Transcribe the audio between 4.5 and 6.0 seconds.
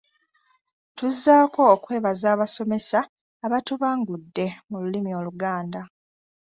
mu lulimi Oluganda.